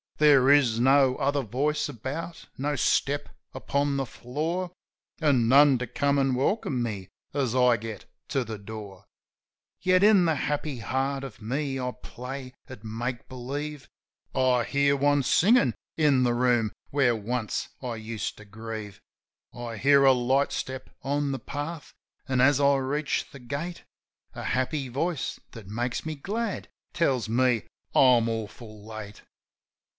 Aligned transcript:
There 0.17 0.51
is 0.51 0.79
no 0.79 1.15
other 1.15 1.41
voice 1.41 1.87
about, 1.89 2.47
no 2.57 2.75
step 2.75 3.29
upon 3.53 3.97
the 3.97 4.05
floor; 4.05 4.71
An' 5.19 5.47
none 5.47 5.77
to 5.79 5.85
come 5.87 6.17
an' 6.19 6.35
welcome 6.35 6.81
me 6.81 7.07
as 7.33 7.55
I 7.55 7.77
get 7.77 8.05
to 8.29 8.43
the 8.43 8.57
door. 8.59 9.05
Yet 9.79 10.03
in 10.03 10.25
the 10.25 10.35
happy 10.35 10.79
heart 10.79 11.23
of 11.23 11.41
me 11.41 11.79
I 11.79 11.91
play 11.91 12.53
at 12.67 12.83
make 12.83 13.29
believe: 13.29 13.87
I 14.33 14.63
hear 14.63 14.95
one 14.95 15.21
singin' 15.23 15.73
in 15.97 16.21
the 16.21 16.33
room 16.35 16.71
where 16.89 17.15
once 17.15 17.69
I 17.81 17.95
used 17.95 18.37
to 18.37 18.45
grieve; 18.45 19.01
I 19.53 19.77
hear 19.77 20.03
a 20.03 20.13
light 20.13 20.51
step 20.51 20.89
on 21.03 21.31
the 21.31 21.39
path, 21.39 21.93
an', 22.27 22.41
as 22.41 22.59
I 22.59 22.75
reach 22.77 23.29
the 23.31 23.39
gate, 23.39 23.83
A 24.33 24.43
happy 24.43 24.87
voice, 24.87 25.39
that 25.51 25.67
makes 25.67 26.05
me 26.05 26.15
glad, 26.15 26.67
tells 26.93 27.27
me 27.29 27.63
I'm 27.95 28.29
awful 28.29 28.83
late. 28.85 29.23